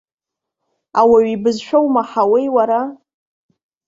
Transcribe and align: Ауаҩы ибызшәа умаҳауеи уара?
Ауаҩы 0.99 1.31
ибызшәа 1.33 1.79
умаҳауеи 1.85 2.47
уара? 2.55 2.81